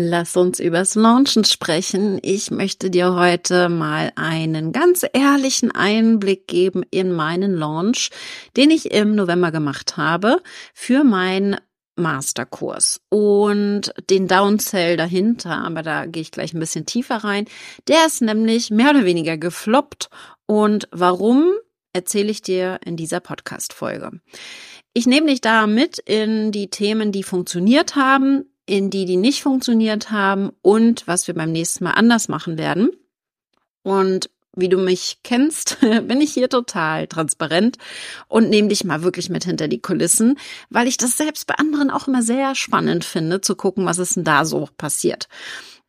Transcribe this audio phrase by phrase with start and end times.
[0.00, 2.20] Lass uns übers Launchen sprechen.
[2.22, 8.10] Ich möchte dir heute mal einen ganz ehrlichen Einblick geben in meinen Launch,
[8.56, 10.40] den ich im November gemacht habe
[10.72, 11.56] für mein
[11.96, 17.46] Masterkurs und den Downsell dahinter, aber da gehe ich gleich ein bisschen tiefer rein.
[17.88, 20.10] Der ist nämlich mehr oder weniger gefloppt
[20.46, 21.54] und warum
[21.92, 24.12] erzähle ich dir in dieser Podcast Folge.
[24.94, 29.42] Ich nehme dich da mit in die Themen, die funktioniert haben, in die, die nicht
[29.42, 32.90] funktioniert haben und was wir beim nächsten Mal anders machen werden.
[33.82, 37.78] Und wie du mich kennst, bin ich hier total transparent
[38.28, 41.90] und nehme dich mal wirklich mit hinter die Kulissen, weil ich das selbst bei anderen
[41.90, 45.28] auch immer sehr spannend finde, zu gucken, was ist denn da so passiert.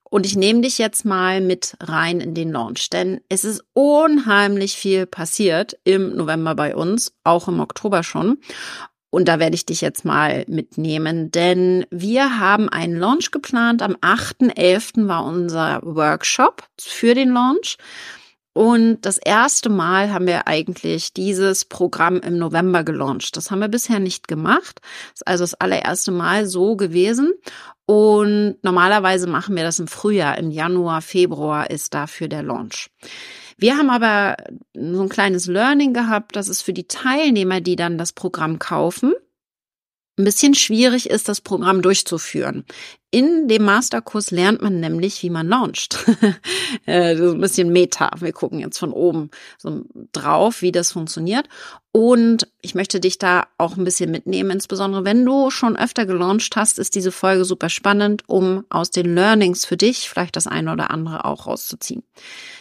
[0.03, 4.73] Und ich nehme dich jetzt mal mit rein in den Launch, denn es ist unheimlich
[4.75, 8.39] viel passiert im November bei uns, auch im Oktober schon.
[9.11, 13.81] Und da werde ich dich jetzt mal mitnehmen, denn wir haben einen Launch geplant.
[13.81, 15.07] Am 8.11.
[15.07, 17.77] war unser Workshop für den Launch.
[18.53, 23.37] Und das erste Mal haben wir eigentlich dieses Programm im November gelauncht.
[23.37, 24.81] Das haben wir bisher nicht gemacht.
[24.81, 27.33] Das ist also das allererste Mal so gewesen.
[27.85, 32.89] Und normalerweise machen wir das im Frühjahr, im Januar, Februar ist dafür der Launch.
[33.59, 34.37] Wir haben aber
[34.73, 39.13] so ein kleines Learning gehabt, dass es für die Teilnehmer, die dann das Programm kaufen,
[40.19, 42.65] ein bisschen schwierig ist, das Programm durchzuführen.
[43.09, 45.97] In dem Masterkurs lernt man nämlich, wie man launcht.
[46.85, 48.11] Äh, so ein bisschen Meta.
[48.19, 51.47] Wir gucken jetzt von oben so drauf, wie das funktioniert.
[51.91, 54.51] Und ich möchte dich da auch ein bisschen mitnehmen.
[54.51, 59.13] Insbesondere wenn du schon öfter gelauncht hast, ist diese Folge super spannend, um aus den
[59.15, 62.03] Learnings für dich vielleicht das eine oder andere auch rauszuziehen.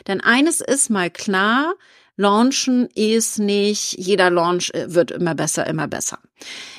[0.06, 1.74] Denn eines ist mal klar,
[2.18, 6.18] Launchen ist nicht, jeder Launch äh, wird immer besser, immer besser.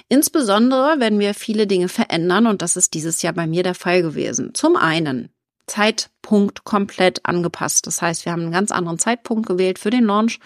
[0.09, 4.01] Insbesondere, wenn wir viele Dinge verändern und das ist dieses Jahr bei mir der Fall
[4.01, 4.53] gewesen.
[4.53, 5.29] Zum einen
[5.65, 7.87] Zeitpunkt komplett angepasst.
[7.87, 10.39] Das heißt, wir haben einen ganz anderen Zeitpunkt gewählt für den Launch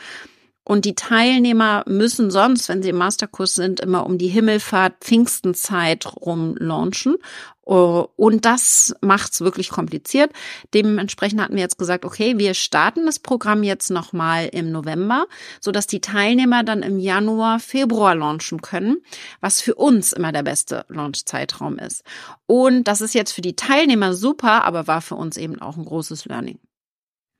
[0.66, 6.06] und die Teilnehmer müssen sonst, wenn sie im Masterkurs sind, immer um die Himmelfahrt Pfingstenzeit
[6.16, 7.18] rum launchen.
[7.66, 10.32] Oh, und das macht's wirklich kompliziert.
[10.74, 15.28] Dementsprechend hatten wir jetzt gesagt, okay, wir starten das Programm jetzt nochmal im November,
[15.62, 18.98] so dass die Teilnehmer dann im Januar, Februar launchen können,
[19.40, 22.04] was für uns immer der beste Launchzeitraum ist.
[22.48, 25.86] Und das ist jetzt für die Teilnehmer super, aber war für uns eben auch ein
[25.86, 26.60] großes Learning.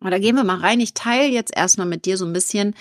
[0.04, 0.80] Und da gehen wir mal rein.
[0.80, 2.76] Ich teile jetzt erstmal mit dir so ein bisschen,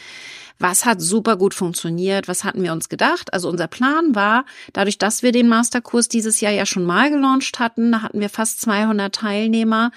[0.59, 3.33] was hat super gut funktioniert, was hatten wir uns gedacht.
[3.33, 7.59] Also unser Plan war, dadurch, dass wir den Masterkurs dieses Jahr ja schon mal gelauncht
[7.59, 9.91] hatten, da hatten wir fast 200 Teilnehmer,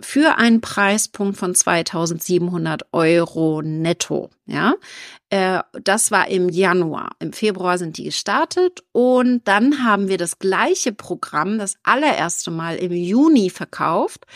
[0.00, 4.30] für einen Preispunkt von 2700 Euro netto.
[4.46, 4.74] Ja,
[5.30, 7.12] äh, das war im Januar.
[7.18, 12.76] Im Februar sind die gestartet und dann haben wir das gleiche Programm das allererste Mal
[12.76, 14.26] im Juni verkauft,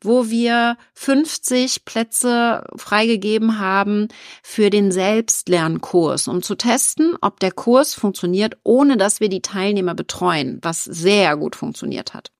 [0.00, 4.08] wo wir 50 Plätze freigegeben haben
[4.42, 9.94] für den Selbstlernkurs, um zu testen, ob der Kurs funktioniert, ohne dass wir die Teilnehmer
[9.94, 12.30] betreuen, was sehr gut funktioniert hat.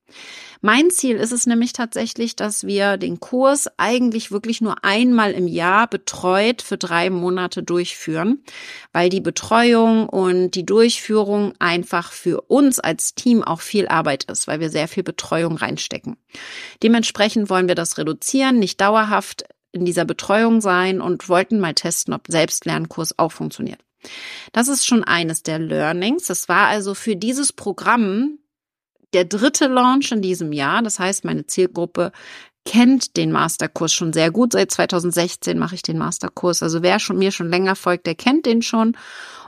[0.60, 5.46] Mein Ziel ist es nämlich tatsächlich, dass wir den Kurs eigentlich wirklich nur einmal im
[5.46, 8.42] Jahr betreut für drei Monate durchführen,
[8.92, 14.48] weil die Betreuung und die Durchführung einfach für uns als Team auch viel Arbeit ist,
[14.48, 16.16] weil wir sehr viel Betreuung reinstecken.
[16.82, 22.14] Dementsprechend wollen wir das reduzieren, nicht dauerhaft in dieser Betreuung sein und wollten mal testen,
[22.14, 23.80] ob Selbstlernkurs auch funktioniert.
[24.52, 26.26] Das ist schon eines der Learnings.
[26.26, 28.38] Das war also für dieses Programm
[29.12, 30.82] der dritte Launch in diesem Jahr.
[30.82, 32.12] Das heißt, meine Zielgruppe
[32.64, 34.52] kennt den Masterkurs schon sehr gut.
[34.52, 36.62] Seit 2016 mache ich den Masterkurs.
[36.62, 38.96] Also wer schon mir schon länger folgt, der kennt den schon.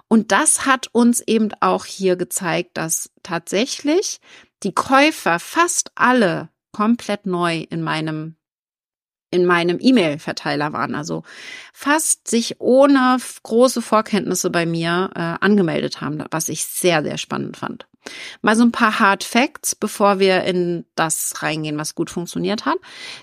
[0.09, 4.21] Und das hat uns eben auch hier gezeigt, dass tatsächlich
[4.63, 8.37] die Käufer fast alle komplett neu in meinem
[9.33, 11.23] in meinem E-Mail-Verteiler waren, also
[11.73, 17.57] fast sich ohne große Vorkenntnisse bei mir äh, angemeldet haben, was ich sehr, sehr spannend
[17.57, 17.87] fand.
[18.43, 22.79] Mal so ein paar Hard Facts, bevor wir in das reingehen, was gut funktioniert hat.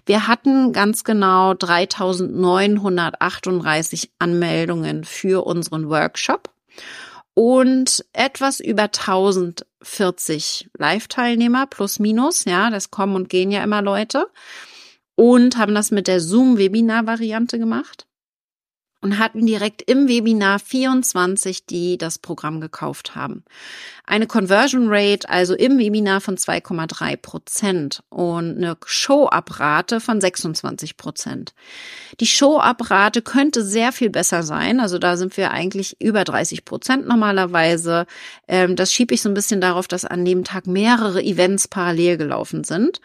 [0.06, 6.52] Wir hatten ganz genau 3938 Anmeldungen für unseren Workshop
[7.34, 12.46] und etwas über 1040 Live-Teilnehmer plus minus.
[12.46, 14.28] Ja, das kommen und gehen ja immer Leute
[15.16, 18.08] und haben das mit der Zoom-Webinar-Variante gemacht.
[19.02, 23.44] Und hatten direkt im Webinar 24, die das Programm gekauft haben.
[24.06, 31.54] Eine Conversion Rate, also im Webinar von 2,3 Prozent und eine Show-Up-Rate von 26 Prozent.
[32.20, 34.80] Die Show-Up-Rate könnte sehr viel besser sein.
[34.80, 38.08] Also da sind wir eigentlich über 30 Prozent normalerweise.
[38.48, 42.18] Ähm, das schiebe ich so ein bisschen darauf, dass an dem Tag mehrere Events parallel
[42.18, 43.00] gelaufen sind.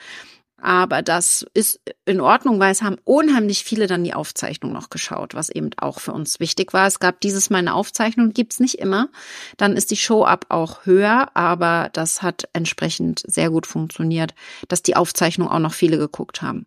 [0.64, 5.34] Aber das ist in Ordnung, weil es haben unheimlich viele dann die Aufzeichnung noch geschaut,
[5.34, 6.86] was eben auch für uns wichtig war.
[6.86, 9.08] Es gab dieses Mal eine Aufzeichnung, gibt's nicht immer.
[9.56, 14.34] Dann ist die Show-Up auch höher, aber das hat entsprechend sehr gut funktioniert,
[14.68, 16.66] dass die Aufzeichnung auch noch viele geguckt haben.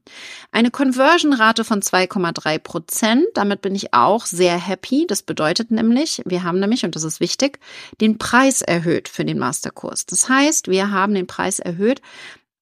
[0.51, 5.05] Eine Conversion-Rate von 2,3 Prozent, damit bin ich auch sehr happy.
[5.07, 7.59] Das bedeutet nämlich, wir haben nämlich, und das ist wichtig,
[8.01, 10.05] den Preis erhöht für den Masterkurs.
[10.05, 12.01] Das heißt, wir haben den Preis erhöht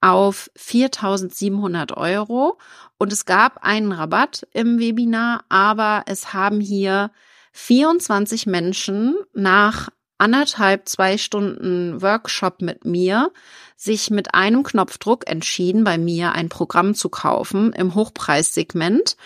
[0.03, 2.57] auf 4.700 Euro.
[2.97, 7.11] Und es gab einen Rabatt im Webinar, aber es haben hier
[7.53, 13.31] 24 Menschen nach anderthalb, zwei Stunden Workshop mit mir
[13.75, 19.17] sich mit einem Knopfdruck entschieden, bei mir ein Programm zu kaufen im Hochpreissegment,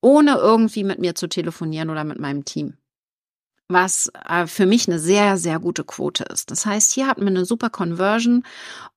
[0.00, 2.76] ohne irgendwie mit mir zu telefonieren oder mit meinem Team
[3.68, 6.50] was äh, für mich eine sehr, sehr gute Quote ist.
[6.50, 8.44] Das heißt, hier hatten wir eine super Conversion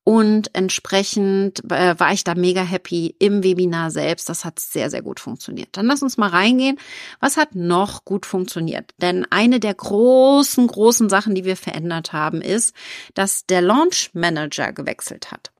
[0.04, 4.28] und entsprechend äh, war ich da mega happy im Webinar selbst.
[4.28, 5.70] Das hat sehr, sehr gut funktioniert.
[5.72, 6.78] Dann lass uns mal reingehen.
[7.20, 8.94] Was hat noch gut funktioniert?
[8.98, 12.74] Denn eine der großen, großen Sachen, die wir verändert haben, ist,
[13.14, 15.50] dass der Launch Manager gewechselt hat.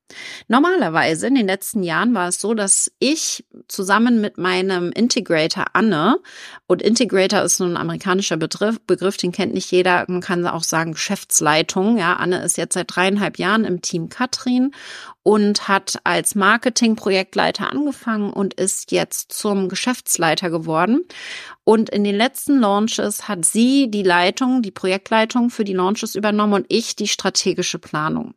[0.46, 6.18] Normalerweise in den letzten Jahren war es so, dass ich zusammen mit meinem Integrator Anne,
[6.66, 10.62] und Integrator ist so ein amerikanischer Begriff, Begriff, den kennt nicht jeder, man kann auch
[10.62, 11.98] sagen Geschäftsleitung.
[11.98, 14.72] Ja, Anne ist jetzt seit dreieinhalb Jahren im Team Katrin
[15.22, 21.06] und hat als Marketing-Projektleiter angefangen und ist jetzt zum Geschäftsleiter geworden.
[21.64, 26.54] Und in den letzten Launches hat sie die Leitung, die Projektleitung für die Launches übernommen
[26.54, 28.34] und ich die strategische Planung.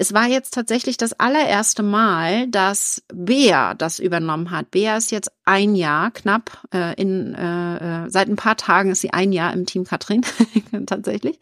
[0.00, 4.70] Es war jetzt tatsächlich das allererste Mal, dass Bea das übernommen hat.
[4.70, 9.00] Bea ist jetzt ein Jahr knapp, äh, in, äh, äh seit ein paar Tagen ist
[9.00, 10.24] sie ein Jahr im Team Katrin,
[10.86, 11.40] tatsächlich.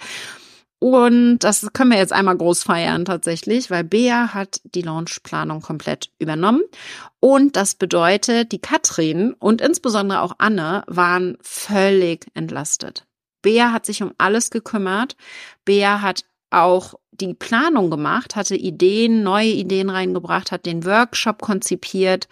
[0.78, 6.10] Und das können wir jetzt einmal groß feiern tatsächlich, weil Bea hat die Launchplanung komplett
[6.18, 6.62] übernommen.
[7.20, 13.06] Und das bedeutet, die Katrin und insbesondere auch Anne waren völlig entlastet.
[13.42, 15.14] Bea hat sich um alles gekümmert.
[15.66, 22.28] Bea hat auch die Planung gemacht, hatte Ideen, neue Ideen reingebracht, hat den Workshop konzipiert,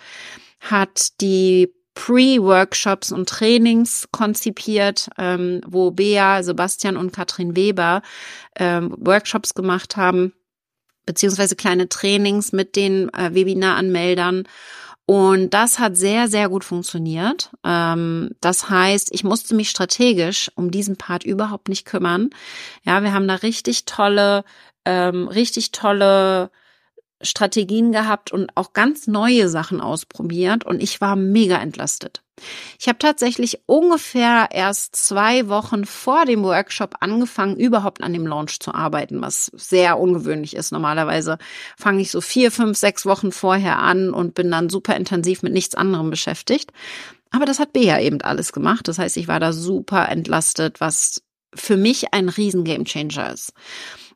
[0.61, 8.03] hat die Pre-Workshops und Trainings konzipiert, ähm, wo Bea, Sebastian und Katrin Weber
[8.57, 10.33] ähm, Workshops gemacht haben,
[11.07, 14.45] beziehungsweise kleine Trainings mit den äh, Webinaranmeldern.
[15.07, 17.51] Und das hat sehr, sehr gut funktioniert.
[17.63, 22.31] Ähm, das heißt, ich musste mich strategisch um diesen Part überhaupt nicht kümmern.
[22.85, 24.45] Ja, wir haben da richtig tolle,
[24.85, 26.51] ähm, richtig tolle
[27.23, 32.23] Strategien gehabt und auch ganz neue Sachen ausprobiert und ich war mega entlastet.
[32.81, 38.59] Ich habe tatsächlich ungefähr erst zwei Wochen vor dem Workshop angefangen, überhaupt an dem Launch
[38.59, 40.73] zu arbeiten, was sehr ungewöhnlich ist.
[40.73, 41.39] Normalerweise
[41.79, 45.53] fange ich so vier, fünf, sechs Wochen vorher an und bin dann super intensiv mit
[45.53, 46.73] nichts anderem beschäftigt.
[47.31, 48.89] Aber das hat Bea eben alles gemacht.
[48.89, 51.23] Das heißt, ich war da super entlastet, was
[51.55, 53.53] für mich ein riesen Gamechanger ist.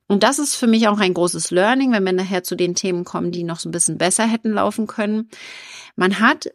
[0.08, 3.04] Und das ist für mich auch ein großes Learning, wenn wir nachher zu den Themen
[3.04, 5.28] kommen, die noch so ein bisschen besser hätten laufen können.
[5.96, 6.48] Man hat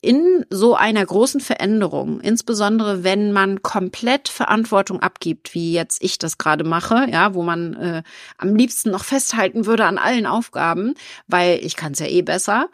[0.00, 6.36] in so einer großen Veränderung, insbesondere wenn man komplett Verantwortung abgibt, wie jetzt ich das
[6.36, 8.02] gerade mache, ja, wo man äh,
[8.36, 10.94] am liebsten noch festhalten würde an allen Aufgaben,
[11.26, 12.68] weil ich kann es ja eh besser,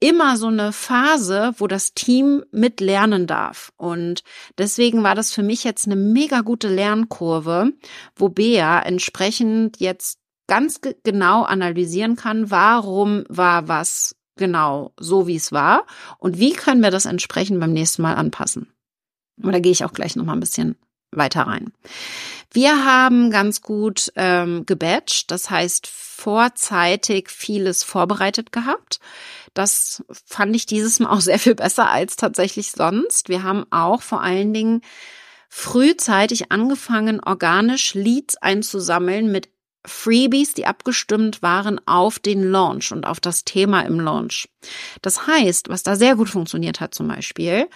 [0.00, 3.72] immer so eine Phase, wo das Team mitlernen darf.
[3.76, 4.22] Und
[4.58, 7.72] deswegen war das für mich jetzt eine mega gute Lernkurve,
[8.14, 15.50] wo Bea entsprechend jetzt ganz genau analysieren kann, warum war was genau so, wie es
[15.50, 15.86] war
[16.18, 18.72] und wie können wir das entsprechend beim nächsten Mal anpassen.
[19.42, 20.76] Und da gehe ich auch gleich noch mal ein bisschen
[21.10, 21.72] weiter rein.
[22.52, 29.00] Wir haben ganz gut ähm, gebatcht, das heißt vorzeitig vieles vorbereitet gehabt.
[29.56, 33.30] Das fand ich dieses Mal auch sehr viel besser als tatsächlich sonst.
[33.30, 34.82] Wir haben auch vor allen Dingen
[35.48, 39.48] frühzeitig angefangen, organisch Leads einzusammeln mit
[39.86, 44.48] Freebies, die abgestimmt waren auf den Launch und auf das Thema im Launch.
[45.00, 47.68] Das heißt, was da sehr gut funktioniert hat zum Beispiel,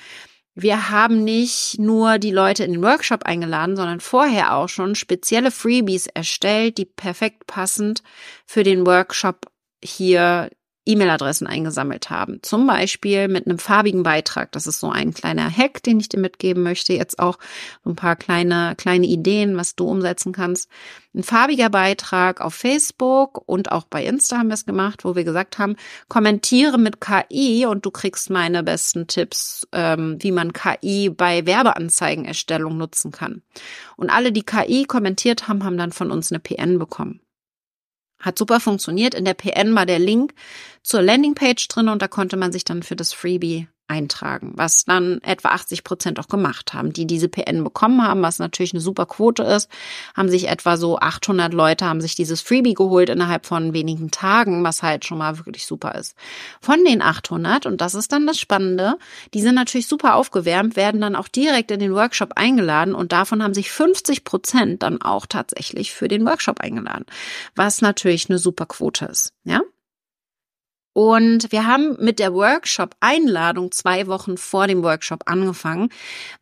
[0.55, 5.51] wir haben nicht nur die Leute in den Workshop eingeladen, sondern vorher auch schon spezielle
[5.51, 8.03] Freebies erstellt, die perfekt passend
[8.45, 9.47] für den Workshop
[9.83, 10.51] hier
[10.87, 12.41] E-Mail-Adressen eingesammelt haben.
[12.43, 14.51] Zum Beispiel mit einem farbigen Beitrag.
[14.53, 16.95] Das ist so ein kleiner Hack, den ich dir mitgeben möchte.
[16.95, 17.39] Jetzt auch
[17.85, 20.71] ein paar kleine, kleine Ideen, was du umsetzen kannst.
[21.15, 25.25] Ein farbiger Beitrag auf Facebook und auch bei Insta haben wir es gemacht, wo wir
[25.25, 25.77] gesagt haben,
[26.09, 32.77] kommentiere mit KI und du kriegst meine besten Tipps, ähm, wie man KI bei Werbeanzeigenerstellung
[32.77, 33.43] nutzen kann.
[33.97, 37.21] Und alle, die KI kommentiert haben, haben dann von uns eine PN bekommen.
[38.21, 39.15] Hat super funktioniert.
[39.15, 40.35] In der PN war der Link
[40.83, 45.21] zur Landingpage drin und da konnte man sich dann für das Freebie eintragen, was dann
[45.23, 49.05] etwa 80 Prozent auch gemacht haben, die diese PN bekommen haben, was natürlich eine super
[49.05, 49.69] Quote ist,
[50.17, 54.63] haben sich etwa so 800 Leute haben sich dieses Freebie geholt innerhalb von wenigen Tagen,
[54.63, 56.15] was halt schon mal wirklich super ist.
[56.61, 58.95] Von den 800 und das ist dann das Spannende,
[59.35, 63.43] die sind natürlich super aufgewärmt, werden dann auch direkt in den Workshop eingeladen und davon
[63.43, 67.07] haben sich 50 Prozent dann auch tatsächlich für den Workshop eingeladen,
[67.57, 69.61] was natürlich eine super Quote ist, ja?
[70.93, 75.91] Und wir haben mit der Workshop-Einladung zwei Wochen vor dem Workshop angefangen,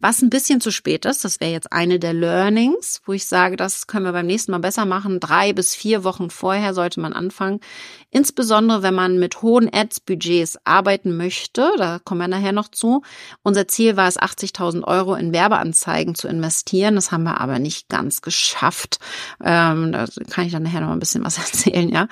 [0.01, 1.25] was ein bisschen zu spät ist.
[1.25, 4.59] Das wäre jetzt eine der Learnings, wo ich sage, das können wir beim nächsten Mal
[4.59, 5.21] besser machen.
[5.21, 7.61] Drei bis vier Wochen vorher sollte man anfangen.
[8.11, 11.71] Insbesondere, wenn man mit hohen Ads-Budgets arbeiten möchte.
[11.77, 13.03] Da kommen wir nachher noch zu.
[13.43, 16.95] Unser Ziel war es, 80.000 Euro in Werbeanzeigen zu investieren.
[16.95, 18.99] Das haben wir aber nicht ganz geschafft.
[19.45, 22.09] Ähm, da kann ich dann nachher noch ein bisschen was erzählen, ja.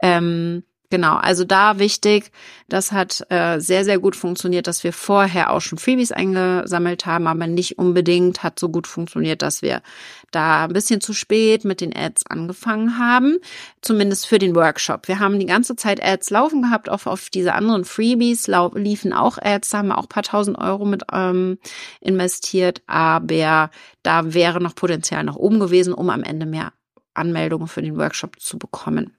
[0.00, 0.64] Ähm,
[0.94, 2.30] Genau, also da wichtig,
[2.68, 7.26] das hat äh, sehr, sehr gut funktioniert, dass wir vorher auch schon Freebies eingesammelt haben,
[7.26, 9.82] aber nicht unbedingt hat so gut funktioniert, dass wir
[10.30, 13.38] da ein bisschen zu spät mit den Ads angefangen haben,
[13.82, 15.08] zumindest für den Workshop.
[15.08, 19.36] Wir haben die ganze Zeit Ads laufen gehabt, auch auf diese anderen Freebies liefen auch
[19.42, 21.58] Ads, da haben wir auch paar tausend Euro mit ähm,
[22.02, 23.68] investiert, aber
[24.04, 26.72] da wäre noch Potenzial nach oben gewesen, um am Ende mehr
[27.14, 29.16] Anmeldungen für den Workshop zu bekommen.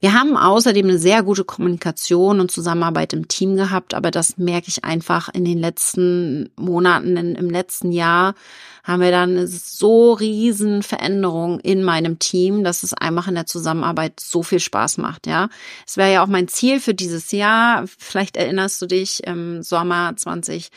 [0.00, 4.68] Wir haben außerdem eine sehr gute Kommunikation und Zusammenarbeit im Team gehabt, aber das merke
[4.68, 8.34] ich einfach in den letzten Monaten, im letzten Jahr
[8.82, 13.46] haben wir dann eine so riesen Veränderung in meinem Team, dass es einfach in der
[13.46, 15.48] Zusammenarbeit so viel Spaß macht, ja.
[15.86, 17.84] Es wäre ja auch mein Ziel für dieses Jahr.
[17.98, 20.70] Vielleicht erinnerst du dich im Sommer 20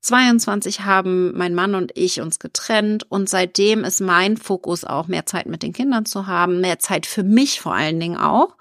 [0.00, 5.26] 22 haben mein Mann und ich uns getrennt und seitdem ist mein Fokus auch mehr
[5.26, 8.56] Zeit mit den Kindern zu haben, mehr Zeit für mich vor allen Dingen auch.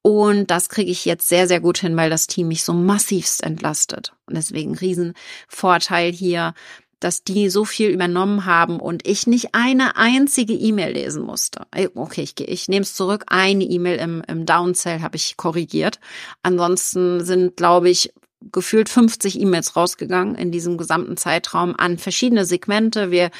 [0.00, 3.42] Und das kriege ich jetzt sehr, sehr gut hin, weil das Team mich so massivst
[3.42, 4.14] entlastet.
[4.26, 6.54] Und deswegen Riesenvorteil hier,
[7.00, 11.66] dass die so viel übernommen haben und ich nicht eine einzige E-Mail lesen musste.
[11.94, 13.24] Okay, ich, ich nehme es zurück.
[13.28, 16.00] Eine E-Mail im, im Downsell habe ich korrigiert.
[16.42, 23.10] Ansonsten sind, glaube ich, gefühlt 50 E-Mails rausgegangen in diesem gesamten Zeitraum an verschiedene Segmente.
[23.10, 23.30] Wir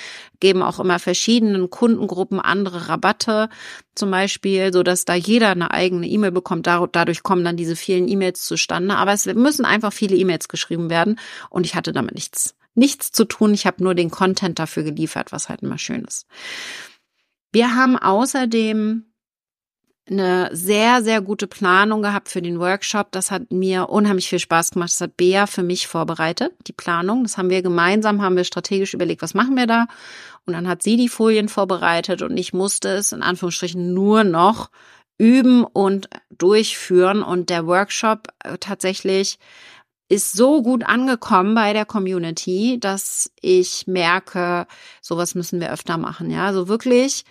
[0.41, 3.49] geben auch immer verschiedenen Kundengruppen andere Rabatte
[3.95, 6.67] zum Beispiel, so dass da jeder eine eigene E-Mail bekommt.
[6.67, 8.97] Dadurch kommen dann diese vielen E-Mails zustande.
[8.97, 11.19] Aber es müssen einfach viele E-Mails geschrieben werden
[11.51, 13.55] und ich hatte damit nichts, nichts zu tun.
[13.55, 16.27] Ich habe nur den Content dafür geliefert, was halt immer schön ist.
[17.53, 19.08] Wir haben außerdem
[20.11, 23.13] eine sehr, sehr gute Planung gehabt für den Workshop.
[23.13, 24.91] Das hat mir unheimlich viel Spaß gemacht.
[24.91, 27.23] Das hat Bea für mich vorbereitet, die Planung.
[27.23, 29.87] Das haben wir gemeinsam, haben wir strategisch überlegt, was machen wir da?
[30.47, 34.71] Und dann hat sie die Folien vorbereitet und ich musste es in Anführungsstrichen nur noch
[35.19, 37.23] üben und durchführen.
[37.23, 39.39] Und der Workshop äh, tatsächlich
[40.09, 44.67] ist so gut angekommen bei der Community, dass ich merke,
[45.03, 46.31] sowas müssen wir öfter machen.
[46.31, 47.25] Ja, also wirklich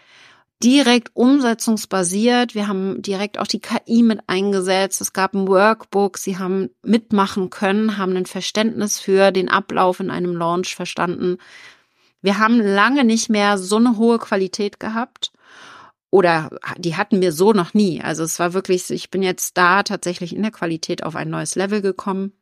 [0.63, 2.55] direkt umsetzungsbasiert.
[2.55, 5.01] Wir haben direkt auch die KI mit eingesetzt.
[5.01, 6.17] Es gab ein Workbook.
[6.17, 11.37] Sie haben mitmachen können, haben ein Verständnis für den Ablauf in einem Launch verstanden.
[12.21, 15.31] Wir haben lange nicht mehr so eine hohe Qualität gehabt.
[16.09, 18.01] Oder die hatten wir so noch nie.
[18.01, 21.55] Also es war wirklich, ich bin jetzt da tatsächlich in der Qualität auf ein neues
[21.55, 22.33] Level gekommen.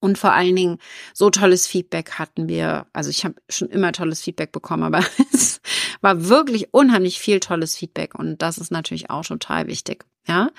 [0.00, 0.78] Und vor allen Dingen,
[1.14, 2.86] so tolles Feedback hatten wir.
[2.92, 4.98] Also ich habe schon immer tolles Feedback bekommen, aber
[5.32, 5.60] es
[6.02, 8.14] war wirklich unheimlich viel tolles Feedback.
[8.14, 10.04] Und das ist natürlich auch total wichtig.
[10.28, 10.50] Ja,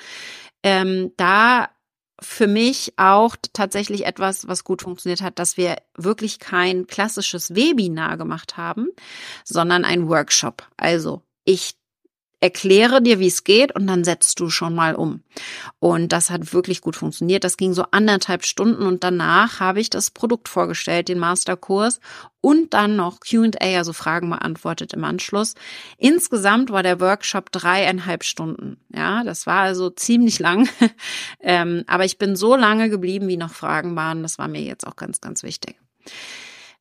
[0.63, 1.69] ähm, da
[2.19, 8.17] für mich auch tatsächlich etwas, was gut funktioniert hat, dass wir wirklich kein klassisches Webinar
[8.17, 8.88] gemacht haben,
[9.43, 10.67] sondern ein Workshop.
[10.77, 11.75] Also ich
[12.43, 15.23] erkläre dir, wie es geht und dann setzt du schon mal um.
[15.79, 17.45] Und das hat wirklich gut funktioniert.
[17.45, 22.01] Das ging so anderthalb Stunden und danach habe ich das Produkt vorgestellt, den Masterkurs
[22.41, 25.55] und dann noch Q&A, also Fragen beantwortet im Anschluss.
[25.97, 28.75] Insgesamt war der Workshop dreieinhalb Stunden.
[28.93, 30.67] Ja, das war also ziemlich lang.
[31.39, 34.21] ähm, aber ich bin so lange geblieben, wie noch Fragen waren.
[34.21, 35.77] Das war mir jetzt auch ganz, ganz wichtig.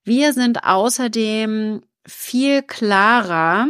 [0.02, 3.68] Wir sind außerdem viel klarer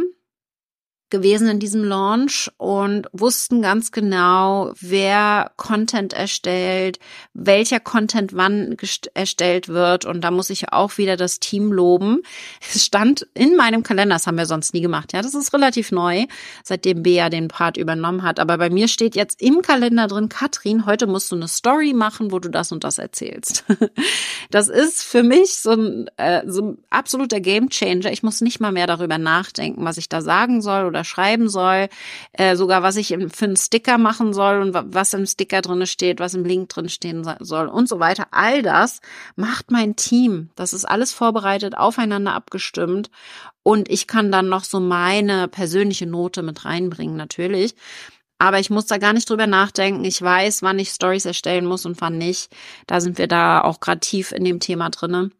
[1.13, 6.97] gewesen in diesem Launch und wussten ganz genau, wer Content erstellt,
[7.35, 8.75] welcher Content wann
[9.13, 10.05] erstellt wird.
[10.05, 12.23] Und da muss ich auch wieder das Team loben.
[12.59, 15.13] Es stand in meinem Kalender, das haben wir sonst nie gemacht.
[15.13, 16.25] Ja, das ist relativ neu,
[16.63, 18.39] seitdem Bea den Part übernommen hat.
[18.39, 22.31] Aber bei mir steht jetzt im Kalender drin, Katrin, heute musst du eine Story machen,
[22.31, 23.65] wo du das und das erzählst.
[24.49, 28.11] Das ist für mich so ein, äh, so ein absoluter Gamechanger.
[28.11, 31.87] Ich muss nicht mal mehr darüber nachdenken, was ich da sagen soll oder schreiben soll,
[32.33, 36.19] äh, sogar was ich für einen Sticker machen soll und was im Sticker drin steht,
[36.19, 38.27] was im Link drin stehen soll und so weiter.
[38.31, 39.01] All das
[39.35, 40.49] macht mein Team.
[40.55, 43.09] Das ist alles vorbereitet, aufeinander abgestimmt
[43.63, 47.75] und ich kann dann noch so meine persönliche Note mit reinbringen, natürlich.
[48.37, 50.03] Aber ich muss da gar nicht drüber nachdenken.
[50.03, 52.53] Ich weiß, wann ich Stories erstellen muss und wann nicht.
[52.87, 55.31] Da sind wir da auch gerade tief in dem Thema drinne.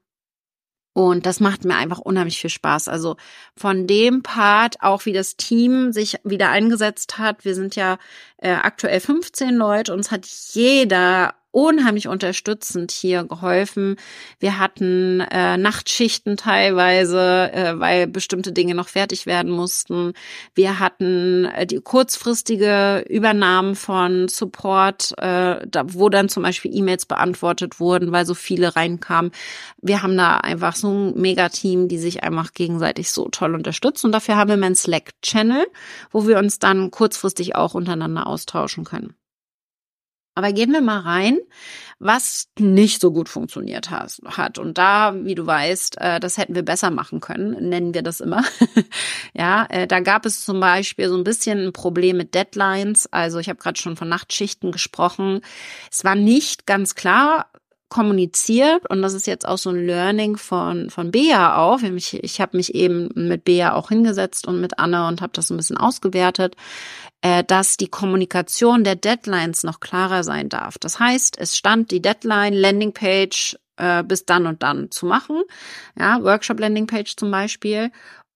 [0.93, 2.87] Und das macht mir einfach unheimlich viel Spaß.
[2.87, 3.17] Also
[3.57, 7.45] von dem Part, auch wie das Team sich wieder eingesetzt hat.
[7.45, 7.97] Wir sind ja
[8.37, 9.93] äh, aktuell 15 Leute.
[9.93, 13.95] Uns hat jeder unheimlich unterstützend hier geholfen.
[14.39, 20.13] Wir hatten äh, Nachtschichten teilweise, äh, weil bestimmte Dinge noch fertig werden mussten.
[20.55, 27.05] Wir hatten äh, die kurzfristige Übernahmen von Support, äh, da, wo dann zum Beispiel E-Mails
[27.05, 29.31] beantwortet wurden, weil so viele reinkamen.
[29.79, 34.07] Wir haben da einfach so ein Megateam, die sich einfach gegenseitig so toll unterstützen.
[34.07, 35.67] Und dafür haben wir einen Slack-Channel,
[36.09, 39.13] wo wir uns dann kurzfristig auch untereinander austauschen können.
[40.35, 41.37] Aber gehen wir mal rein,
[41.99, 44.57] was nicht so gut funktioniert hat.
[44.57, 48.19] Und da, wie du weißt, äh, das hätten wir besser machen können, nennen wir das
[48.19, 48.43] immer.
[49.33, 53.07] ja, äh, da gab es zum Beispiel so ein bisschen ein Problem mit Deadlines.
[53.11, 55.41] Also ich habe gerade schon von Nachtschichten gesprochen.
[55.91, 57.47] Es war nicht ganz klar,
[57.93, 61.81] kommuniziert und das ist jetzt auch so ein Learning von von Bea auch.
[61.83, 65.47] Ich, ich habe mich eben mit Bea auch hingesetzt und mit Anne und habe das
[65.47, 66.55] so ein bisschen ausgewertet,
[67.21, 70.79] äh, dass die Kommunikation der Deadlines noch klarer sein darf.
[70.79, 75.43] Das heißt, es stand die Deadline Landingpage äh, bis dann und dann zu machen,
[75.95, 77.91] ja Workshop Landingpage zum Beispiel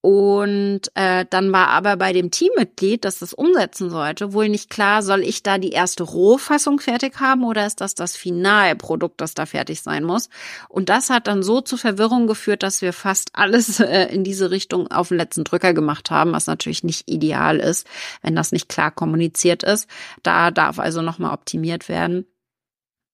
[0.07, 5.03] und äh, dann war aber bei dem Teammitglied, das das umsetzen sollte, wohl nicht klar,
[5.03, 9.45] soll ich da die erste Rohfassung fertig haben oder ist das das Finalprodukt, das da
[9.45, 10.29] fertig sein muss?
[10.69, 14.49] Und das hat dann so zu Verwirrung geführt, dass wir fast alles äh, in diese
[14.49, 17.85] Richtung auf den letzten Drücker gemacht haben, was natürlich nicht ideal ist,
[18.21, 19.89] wenn das nicht klar kommuniziert ist.
[20.23, 22.25] Da darf also nochmal optimiert werden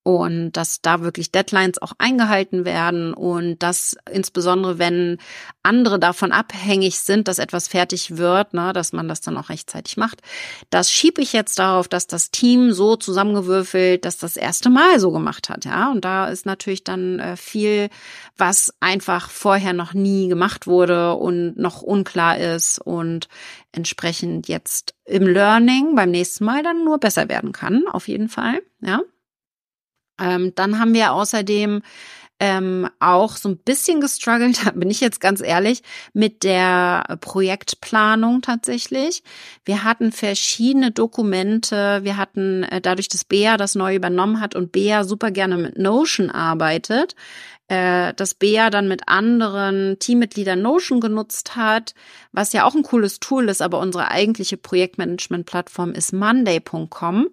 [0.04, 5.18] und dass da wirklich Deadlines auch eingehalten werden und dass insbesondere wenn
[5.64, 9.96] andere davon abhängig sind, dass etwas fertig wird, ne, dass man das dann auch rechtzeitig
[9.96, 10.22] macht.
[10.70, 15.12] Das schiebe ich jetzt darauf, dass das Team so zusammengewürfelt, dass das erste Mal so
[15.12, 15.90] gemacht hat, ja.
[15.92, 17.90] Und da ist natürlich dann äh, viel,
[18.38, 23.30] was einfach vorher noch nie gemacht wurde und noch unklar ist und
[23.72, 28.62] entsprechend jetzt im Learning beim nächsten Mal dann nur besser werden kann, auf jeden Fall,
[28.82, 29.02] ja.
[30.20, 31.82] Ähm, dann haben wir außerdem
[32.40, 35.82] ähm, auch so ein bisschen gestruggelt, da bin ich jetzt ganz ehrlich,
[36.14, 39.24] mit der Projektplanung tatsächlich.
[39.64, 44.74] Wir hatten verschiedene Dokumente, wir hatten äh, dadurch, dass Bea das neu übernommen hat und
[44.74, 47.16] Bea super gerne mit Notion arbeitet,
[47.70, 51.94] äh, dass Bea dann mit anderen Teammitgliedern Notion genutzt hat,
[52.34, 57.30] was ja auch ein cooles Tool ist, aber unsere eigentliche Projektmanagement-Plattform ist monday.com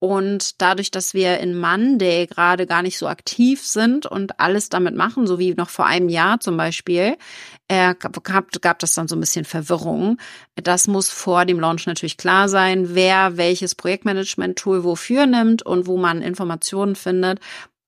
[0.00, 4.96] und dadurch, dass wir in Monday gerade gar nicht so aktiv sind und alles damit
[4.96, 7.18] machen, so wie noch vor einem Jahr zum Beispiel,
[7.68, 10.16] äh, gab, gab das dann so ein bisschen Verwirrung.
[10.56, 15.98] Das muss vor dem Launch natürlich klar sein, wer welches Projektmanagement-Tool wofür nimmt und wo
[15.98, 17.38] man Informationen findet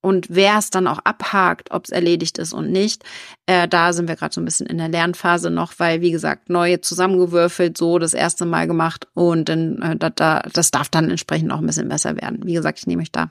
[0.03, 3.05] und wer es dann auch abhakt, ob es erledigt ist und nicht,
[3.47, 6.51] äh, da sind wir gerade so ein bisschen in der Lernphase noch, weil wie gesagt
[6.51, 11.09] neue zusammengewürfelt, so das erste Mal gemacht und dann äh, da, da, das darf dann
[11.09, 12.41] entsprechend auch ein bisschen besser werden.
[12.45, 13.31] Wie gesagt, ich nehme mich da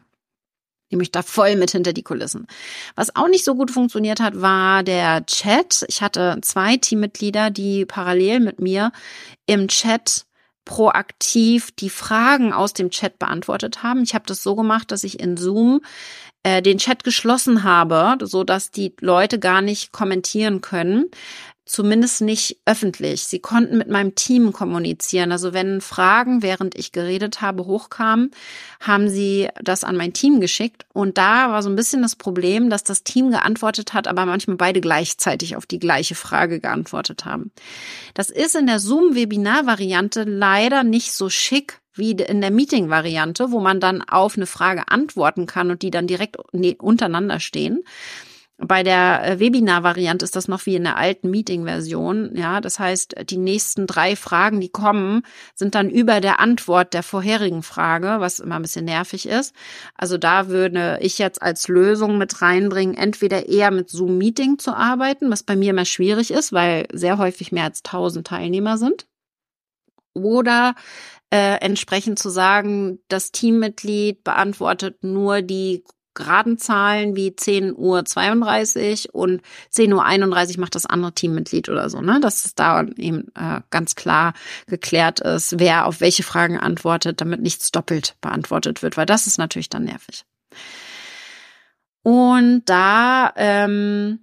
[0.92, 2.48] nehme ich da voll mit hinter die Kulissen.
[2.96, 5.86] Was auch nicht so gut funktioniert hat, war der Chat.
[5.88, 8.92] Ich hatte zwei Teammitglieder, die parallel mit mir
[9.46, 10.26] im Chat
[10.66, 14.04] proaktiv die Fragen aus dem Chat beantwortet haben.
[14.04, 15.82] Ich habe das so gemacht, dass ich in Zoom
[16.44, 21.12] äh, den Chat geschlossen habe, so dass die Leute gar nicht kommentieren können.
[21.64, 23.24] Zumindest nicht öffentlich.
[23.24, 25.32] Sie konnten mit meinem Team kommunizieren.
[25.32, 28.32] Also wenn Fragen, während ich geredet habe, hochkamen,
[28.82, 30.86] haben sie das an mein Team geschickt.
[30.92, 34.58] Und da war so ein bisschen das Problem, dass das Team geantwortet hat, aber manchmal
[34.58, 37.52] beide gleichzeitig auf die gleiche Frage geantwortet haben.
[38.16, 43.80] Das ist in der Zoom-Webinar-Variante leider nicht so schick, wie in der Meeting-Variante, wo man
[43.80, 47.84] dann auf eine Frage antworten kann und die dann direkt untereinander stehen.
[48.64, 52.36] Bei der äh, Webinar-Variante ist das noch wie in der alten Meeting-Version.
[52.36, 55.24] Ja, das heißt, die nächsten drei Fragen, die kommen,
[55.56, 59.56] sind dann über der Antwort der vorherigen Frage, was immer ein bisschen nervig ist.
[59.96, 65.32] Also da würde ich jetzt als Lösung mit reinbringen, entweder eher mit Zoom-Meeting zu arbeiten,
[65.32, 69.08] was bei mir immer schwierig ist, weil sehr häufig mehr als 1000 Teilnehmer sind.
[70.14, 70.76] Oder
[71.32, 79.14] äh, entsprechend zu sagen, das Teammitglied beantwortet nur die geraden Zahlen wie 10 Uhr 32
[79.14, 82.20] und 10 Uhr 31 macht das andere Teammitglied oder so, ne?
[82.20, 84.34] Dass es da eben äh, ganz klar
[84.68, 89.38] geklärt ist, wer auf welche Fragen antwortet, damit nichts doppelt beantwortet wird, weil das ist
[89.38, 90.26] natürlich dann nervig.
[92.04, 94.20] Und da ähm,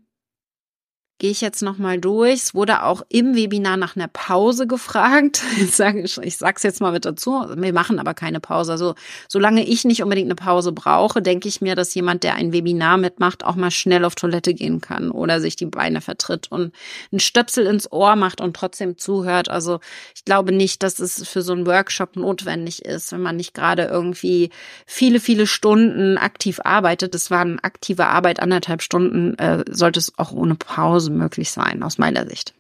[1.19, 2.35] gehe ich jetzt nochmal durch.
[2.35, 5.43] Es wurde auch im Webinar nach einer Pause gefragt.
[5.59, 7.45] Ich sage, ich sag's jetzt mal mit dazu.
[7.57, 8.73] Wir machen aber keine Pause.
[8.73, 8.95] Also,
[9.29, 12.97] solange ich nicht unbedingt eine Pause brauche, denke ich mir, dass jemand, der ein Webinar
[12.97, 16.73] mitmacht, auch mal schnell auf Toilette gehen kann oder sich die Beine vertritt und
[17.11, 19.51] einen Stöpsel ins Ohr macht und trotzdem zuhört.
[19.51, 19.81] Also,
[20.15, 23.85] ich glaube nicht, dass es für so einen Workshop notwendig ist, wenn man nicht gerade
[23.85, 24.51] irgendwie
[24.87, 27.15] viele, viele Stunden aktiv arbeitet.
[27.15, 31.83] Das war eine aktive Arbeit, anderthalb Stunden, äh, sollte es auch ohne Pause möglich sein,
[31.83, 32.55] aus meiner Sicht.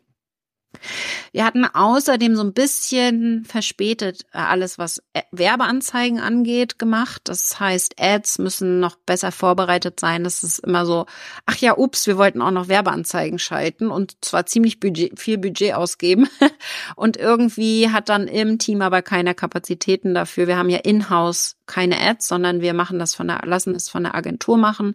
[1.32, 7.22] Wir hatten außerdem so ein bisschen verspätet äh, alles, was äh, Werbeanzeigen angeht, gemacht.
[7.24, 10.24] Das heißt, Ads müssen noch besser vorbereitet sein.
[10.24, 11.06] Das ist immer so,
[11.46, 15.74] ach ja, ups, wir wollten auch noch Werbeanzeigen schalten und zwar ziemlich Budget, viel Budget
[15.74, 16.28] ausgeben.
[16.96, 20.46] Und irgendwie hat dann im Team aber keine Kapazitäten dafür.
[20.46, 24.04] Wir haben ja in-house keine Ads, sondern wir machen das von der, lassen es von
[24.04, 24.94] der Agentur machen.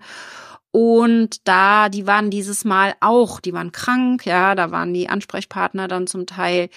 [0.75, 5.87] Und da, die waren dieses Mal auch, die waren krank, ja, da waren die Ansprechpartner
[5.87, 6.69] dann zum Teil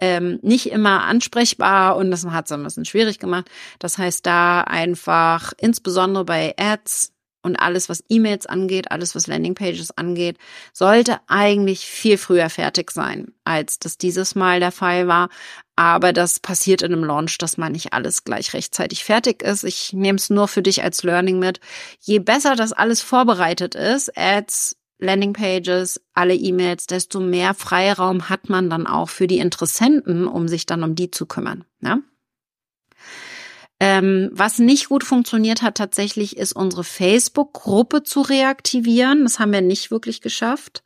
[0.00, 3.48] ähm, nicht immer ansprechbar und das hat es ein bisschen schwierig gemacht.
[3.78, 7.13] Das heißt, da einfach insbesondere bei Ads
[7.44, 10.38] und alles, was E-Mails angeht, alles, was Landingpages angeht,
[10.72, 15.28] sollte eigentlich viel früher fertig sein, als das dieses Mal der Fall war.
[15.76, 19.64] Aber das passiert in einem Launch, dass man nicht alles gleich rechtzeitig fertig ist.
[19.64, 21.60] Ich nehme es nur für dich als Learning mit.
[22.00, 28.70] Je besser das alles vorbereitet ist, Ads, Landingpages, alle E-Mails, desto mehr Freiraum hat man
[28.70, 31.64] dann auch für die Interessenten, um sich dann um die zu kümmern.
[31.82, 31.98] Ja?
[33.86, 39.24] Ähm, was nicht gut funktioniert hat tatsächlich, ist unsere Facebook-Gruppe zu reaktivieren.
[39.24, 40.82] Das haben wir nicht wirklich geschafft.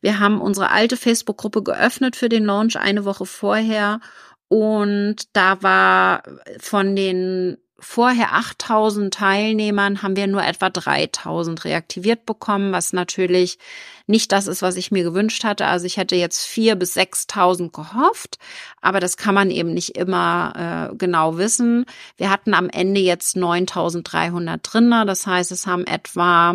[0.00, 4.00] Wir haben unsere alte Facebook-Gruppe geöffnet für den Launch eine Woche vorher
[4.48, 6.24] und da war
[6.58, 13.58] von den vorher 8000 Teilnehmern haben wir nur etwa 3000 reaktiviert bekommen, was natürlich
[14.06, 15.66] nicht das ist, was ich mir gewünscht hatte.
[15.66, 18.38] Also ich hätte jetzt 4 bis 6000 gehofft,
[18.80, 21.84] aber das kann man eben nicht immer äh, genau wissen.
[22.16, 26.54] Wir hatten am Ende jetzt 9300 drinne, das heißt, es haben etwa,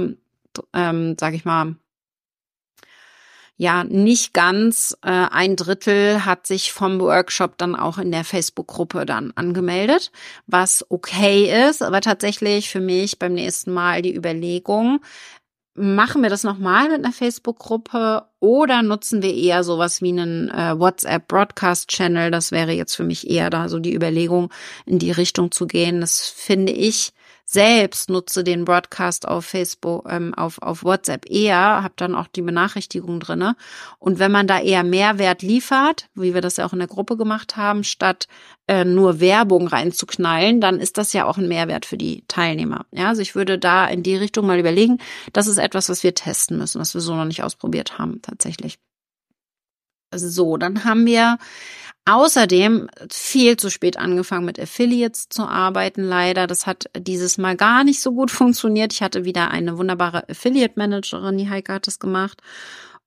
[0.74, 1.76] ähm, sag ich mal,
[3.58, 9.06] ja, nicht ganz äh, ein Drittel hat sich vom Workshop dann auch in der Facebook-Gruppe
[9.06, 10.12] dann angemeldet,
[10.46, 15.00] was okay ist, aber tatsächlich für mich beim nächsten Mal die Überlegung,
[15.74, 20.78] machen wir das nochmal mit einer Facebook-Gruppe oder nutzen wir eher sowas wie einen äh,
[20.80, 22.32] WhatsApp-Broadcast-Channel?
[22.32, 24.52] Das wäre jetzt für mich eher da so die Überlegung,
[24.86, 26.02] in die Richtung zu gehen.
[26.02, 27.14] Das finde ich
[27.50, 32.42] selbst nutze den Broadcast auf Facebook, ähm, auf, auf WhatsApp eher, habe dann auch die
[32.42, 33.56] Benachrichtigung drinne.
[34.00, 37.16] Und wenn man da eher Mehrwert liefert, wie wir das ja auch in der Gruppe
[37.16, 38.28] gemacht haben, statt
[38.68, 42.86] äh, nur Werbung reinzuknallen, dann ist das ja auch ein Mehrwert für die Teilnehmer.
[42.92, 44.98] Ja, also ich würde da in die Richtung mal überlegen.
[45.32, 48.78] Das ist etwas, was wir testen müssen, was wir so noch nicht ausprobiert haben, tatsächlich.
[50.14, 51.38] So, dann haben wir
[52.08, 56.48] Außerdem viel zu spät angefangen mit Affiliates zu arbeiten, leider.
[56.48, 58.94] Das hat dieses Mal gar nicht so gut funktioniert.
[58.94, 62.42] Ich hatte wieder eine wunderbare Affiliate Managerin, die Heike hat das gemacht.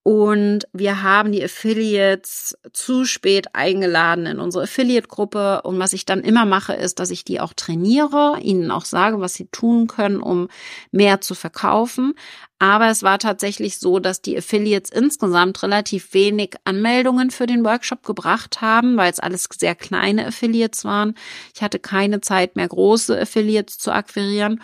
[0.02, 5.60] Und wir haben die Affiliates zu spät eingeladen in unsere Affiliate-Gruppe.
[5.62, 9.20] Und was ich dann immer mache, ist, dass ich die auch trainiere, ihnen auch sage,
[9.20, 10.48] was sie tun können, um
[10.90, 12.14] mehr zu verkaufen.
[12.58, 18.02] Aber es war tatsächlich so, dass die Affiliates insgesamt relativ wenig Anmeldungen für den Workshop
[18.02, 21.14] gebracht haben, weil es alles sehr kleine Affiliates waren.
[21.54, 24.60] Ich hatte keine Zeit mehr, große Affiliates zu akquirieren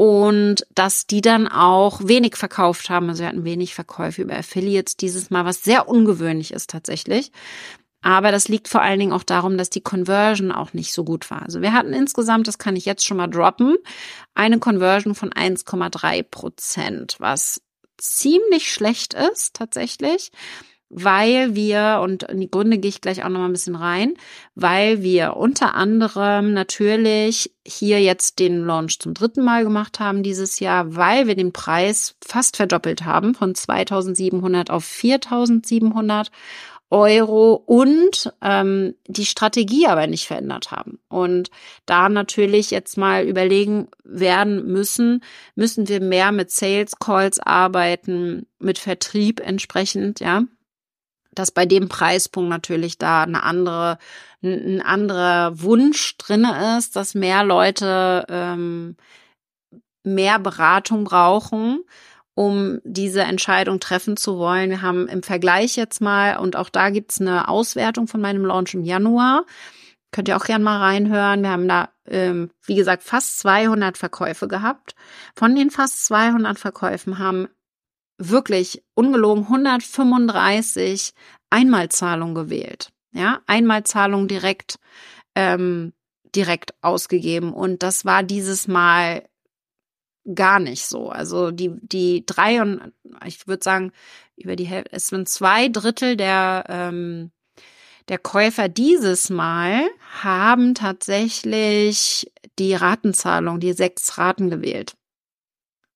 [0.00, 3.10] und dass die dann auch wenig verkauft haben.
[3.10, 7.32] Also wir hatten wenig Verkäufe über Affiliates dieses Mal, was sehr ungewöhnlich ist tatsächlich.
[8.00, 11.30] Aber das liegt vor allen Dingen auch darum, dass die Conversion auch nicht so gut
[11.30, 11.42] war.
[11.42, 13.76] Also wir hatten insgesamt, das kann ich jetzt schon mal droppen,
[14.34, 17.60] eine Conversion von 1,3 Prozent, was
[17.98, 20.32] ziemlich schlecht ist tatsächlich.
[20.90, 24.14] Weil wir, und in die Gründe gehe ich gleich auch noch mal ein bisschen rein,
[24.56, 30.58] weil wir unter anderem natürlich hier jetzt den Launch zum dritten Mal gemacht haben dieses
[30.58, 36.32] Jahr, weil wir den Preis fast verdoppelt haben von 2700 auf 4700
[36.90, 40.98] Euro und ähm, die Strategie aber nicht verändert haben.
[41.08, 41.50] Und
[41.86, 45.22] da natürlich jetzt mal überlegen werden müssen,
[45.54, 50.42] müssen wir mehr mit Sales Calls arbeiten, mit Vertrieb entsprechend, ja,
[51.40, 53.98] dass bei dem Preispunkt natürlich da eine andere,
[54.42, 58.96] ein anderer Wunsch drinne ist, dass mehr Leute ähm,
[60.04, 61.82] mehr Beratung brauchen,
[62.34, 64.70] um diese Entscheidung treffen zu wollen.
[64.70, 68.74] Wir haben im Vergleich jetzt mal, und auch da gibt's eine Auswertung von meinem Launch
[68.74, 69.44] im Januar.
[70.12, 71.42] Könnt ihr auch gern mal reinhören.
[71.42, 74.94] Wir haben da, ähm, wie gesagt, fast 200 Verkäufe gehabt.
[75.34, 77.48] Von den fast 200 Verkäufen haben
[78.20, 81.12] wirklich ungelogen 135
[81.48, 82.90] Einmalzahlung gewählt.
[83.12, 84.78] Ja, Einmalzahlung direkt,
[85.34, 85.92] ähm,
[86.36, 87.52] direkt ausgegeben.
[87.52, 89.28] Und das war dieses Mal
[90.34, 91.08] gar nicht so.
[91.08, 92.92] Also die, die drei und
[93.24, 93.92] ich würde sagen,
[94.36, 97.32] über die Hälfte, es sind zwei Drittel der, ähm,
[98.08, 99.88] der Käufer dieses Mal
[100.22, 104.94] haben tatsächlich die Ratenzahlung, die sechs Raten gewählt.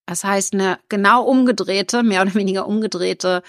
[0.07, 3.43] Das heißt, eine genau umgedrehte, mehr oder weniger umgedrehte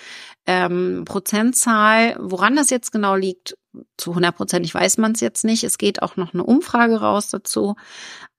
[0.45, 2.15] ähm, Prozentzahl.
[2.19, 3.57] Woran das jetzt genau liegt,
[3.97, 5.63] zu 100 Prozent, ich weiß man es jetzt nicht.
[5.63, 7.75] Es geht auch noch eine Umfrage raus dazu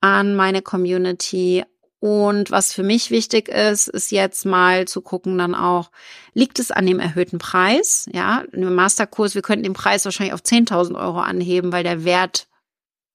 [0.01, 1.65] an meine Community.
[1.99, 5.91] Und was für mich wichtig ist, ist jetzt mal zu gucken dann auch,
[6.35, 8.07] liegt es an dem erhöhten Preis?
[8.13, 12.49] Ja, im Masterkurs, wir könnten den Preis wahrscheinlich auf 10.000 Euro anheben, weil der Wert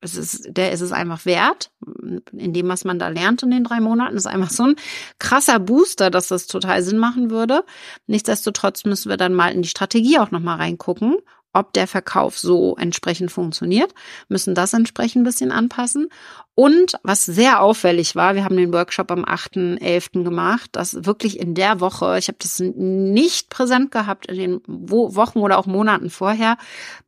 [0.02, 1.72] es ist, der ist es einfach wert,
[2.32, 4.18] in dem, was man da lernt in den drei Monaten.
[4.18, 4.76] Ist einfach so ein
[5.20, 7.64] krasser Booster, dass das total Sinn machen würde.
[8.08, 11.18] Nichtsdestotrotz müssen wir dann mal in die Strategie auch nochmal reingucken
[11.54, 13.94] ob der Verkauf so entsprechend funktioniert,
[14.30, 16.10] müssen das entsprechend ein bisschen anpassen.
[16.54, 20.24] Und was sehr auffällig war, wir haben den Workshop am 8.11.
[20.24, 25.40] gemacht, dass wirklich in der Woche, ich habe das nicht präsent gehabt in den Wochen
[25.40, 26.58] oder auch Monaten vorher,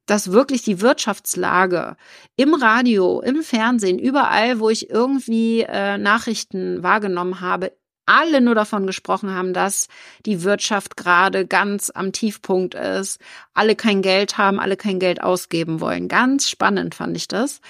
[0.05, 1.95] dass wirklich die Wirtschaftslage
[2.35, 7.73] im Radio, im Fernsehen, überall, wo ich irgendwie äh, Nachrichten wahrgenommen habe,
[8.05, 9.87] alle nur davon gesprochen haben, dass
[10.25, 13.19] die Wirtschaft gerade ganz am Tiefpunkt ist,
[13.53, 16.07] alle kein Geld haben, alle kein Geld ausgeben wollen.
[16.07, 17.61] Ganz spannend fand ich das.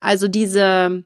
[0.00, 1.04] Also diese,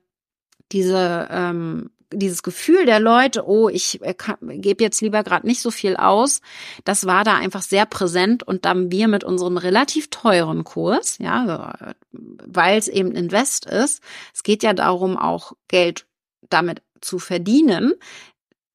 [0.73, 5.71] diese, ähm, dieses Gefühl der Leute, oh, ich äh, gebe jetzt lieber gerade nicht so
[5.71, 6.40] viel aus,
[6.85, 11.95] das war da einfach sehr präsent und dann wir mit unserem relativ teuren Kurs, ja,
[12.12, 14.03] weil es eben Invest ist,
[14.35, 16.07] es geht ja darum, auch Geld
[16.51, 17.95] damit zu verdienen,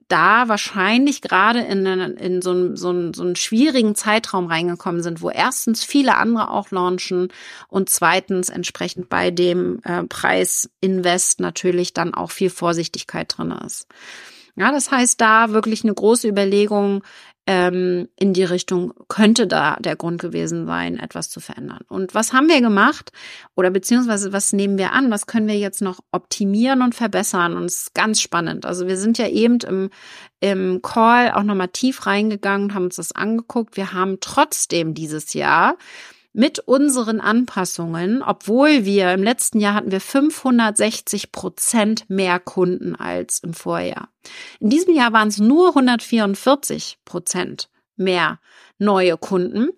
[0.08, 5.22] da wahrscheinlich gerade in, in so, einen, so, einen, so einen schwierigen Zeitraum reingekommen sind,
[5.22, 7.30] wo erstens viele andere auch launchen
[7.68, 13.88] und zweitens entsprechend bei dem äh, Preisinvest natürlich dann auch viel Vorsichtigkeit drin ist.
[14.56, 17.04] Ja, das heißt, da wirklich eine große Überlegung
[17.48, 21.80] ähm, in die Richtung könnte da der Grund gewesen sein, etwas zu verändern.
[21.88, 23.14] Und was haben wir gemacht
[23.56, 25.10] oder beziehungsweise was nehmen wir an?
[25.10, 27.56] Was können wir jetzt noch optimieren und verbessern?
[27.56, 28.66] Und es ist ganz spannend.
[28.66, 29.90] Also wir sind ja eben im,
[30.42, 33.78] im Call auch nochmal tief reingegangen, haben uns das angeguckt.
[33.78, 35.78] Wir haben trotzdem dieses Jahr
[36.34, 43.40] mit unseren Anpassungen, obwohl wir im letzten Jahr hatten wir 560 Prozent mehr Kunden als
[43.40, 44.10] im Vorjahr.
[44.60, 48.40] In diesem Jahr waren es nur 144 Prozent mehr
[48.78, 49.70] neue Kunden.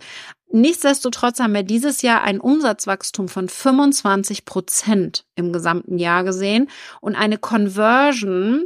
[0.51, 6.69] Nichtsdestotrotz haben wir dieses Jahr ein Umsatzwachstum von 25 Prozent im gesamten Jahr gesehen
[7.01, 8.65] und eine Conversion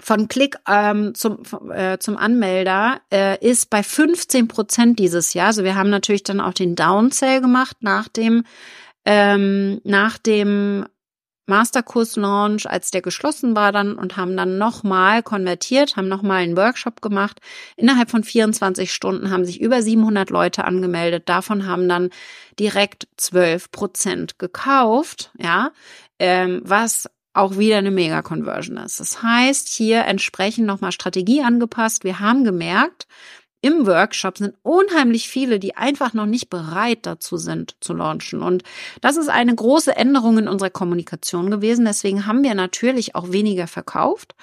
[0.00, 5.48] von Klick ähm, zum, äh, zum Anmelder äh, ist bei 15 Prozent dieses Jahr.
[5.48, 8.44] Also wir haben natürlich dann auch den Downsell gemacht nach dem
[9.04, 10.84] ähm, nach dem
[11.50, 17.02] Masterkurs-Launch, als der geschlossen war dann und haben dann nochmal konvertiert, haben nochmal einen Workshop
[17.02, 17.40] gemacht.
[17.76, 21.28] Innerhalb von 24 Stunden haben sich über 700 Leute angemeldet.
[21.28, 22.10] Davon haben dann
[22.58, 25.72] direkt 12 Prozent gekauft, ja,
[26.18, 29.00] ähm, was auch wieder eine Mega-Conversion ist.
[29.00, 32.04] Das heißt, hier entsprechend nochmal Strategie angepasst.
[32.04, 33.06] Wir haben gemerkt,
[33.62, 38.40] im Workshop sind unheimlich viele, die einfach noch nicht bereit dazu sind zu launchen.
[38.42, 38.62] Und
[39.02, 41.84] das ist eine große Änderung in unserer Kommunikation gewesen.
[41.84, 44.34] Deswegen haben wir natürlich auch weniger verkauft,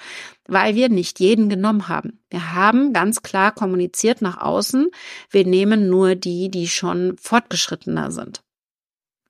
[0.46, 2.20] weil wir nicht jeden genommen haben.
[2.30, 4.88] Wir haben ganz klar kommuniziert nach außen,
[5.30, 8.42] wir nehmen nur die, die schon fortgeschrittener sind.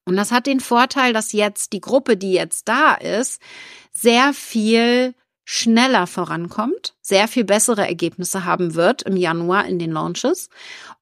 [0.08, 3.42] Und das hat den Vorteil, dass jetzt die Gruppe, die jetzt da ist,
[3.92, 10.48] sehr viel schneller vorankommt, sehr viel bessere Ergebnisse haben wird im Januar in den Launches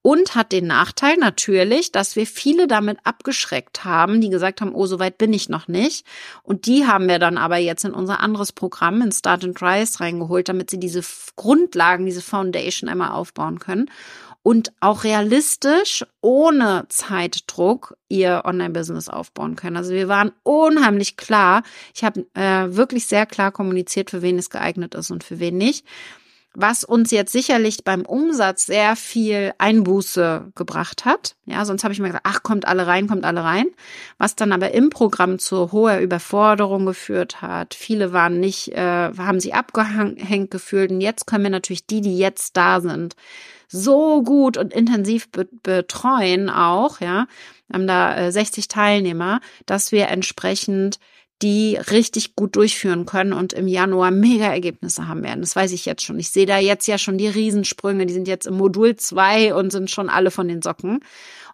[0.03, 4.87] und hat den Nachteil natürlich, dass wir viele damit abgeschreckt haben, die gesagt haben, oh,
[4.87, 6.05] so weit bin ich noch nicht.
[6.43, 10.01] Und die haben wir dann aber jetzt in unser anderes Programm, in Start and Rise
[10.01, 11.03] reingeholt, damit sie diese
[11.37, 13.91] Grundlagen, diese Foundation einmal aufbauen können
[14.47, 19.77] und auch realistisch ohne Zeitdruck ihr Online-Business aufbauen können.
[19.77, 21.65] Also wir waren unheimlich klar.
[21.93, 25.59] Ich habe äh, wirklich sehr klar kommuniziert, für wen es geeignet ist und für wen
[25.59, 25.85] nicht.
[26.55, 31.35] Was uns jetzt sicherlich beim Umsatz sehr viel Einbuße gebracht hat.
[31.47, 33.67] Ja, sonst habe ich mir gesagt, ach, kommt alle rein, kommt alle rein.
[34.17, 37.75] Was dann aber im Programm zu hoher Überforderung geführt hat.
[37.75, 40.93] Viele waren nicht, äh, haben sich abgehängt gefühlt.
[40.93, 43.17] Und jetzt können wir natürlich die, die jetzt da sind,
[43.69, 47.27] so gut und intensiv be betreuen auch, ja.
[47.69, 50.99] Wir haben da äh, 60 Teilnehmer, dass wir entsprechend
[51.43, 55.41] die richtig gut durchführen können und im Januar mega Ergebnisse haben werden.
[55.41, 56.19] Das weiß ich jetzt schon.
[56.19, 58.07] Ich sehe da jetzt ja schon die Riesensprünge.
[58.07, 61.01] Die sind jetzt im Modul zwei und sind schon alle von den Socken